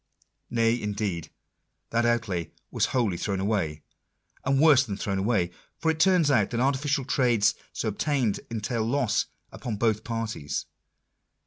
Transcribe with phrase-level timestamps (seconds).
[0.49, 1.29] Nay, indeed,
[1.91, 3.83] that outlay was wholly thrown away,
[4.43, 8.83] and worse than thrown away; for it turns out that artificial trades so obtained entail
[8.83, 10.65] loss upon both parties.